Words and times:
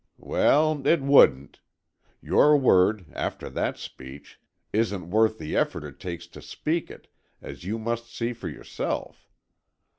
"Well, 0.17 0.87
it 0.87 1.01
wouldn't. 1.03 1.59
Your 2.23 2.57
word, 2.57 3.05
after 3.13 3.51
that 3.51 3.77
speech, 3.77 4.41
isn't 4.73 5.11
worth 5.11 5.37
the 5.37 5.55
effort 5.55 5.83
it 5.83 5.99
takes 5.99 6.25
to 6.29 6.41
speak 6.41 6.89
it, 6.89 7.07
as 7.39 7.65
you 7.65 7.77
must 7.77 8.11
see 8.11 8.33
for 8.33 8.49
yourself. 8.49 9.29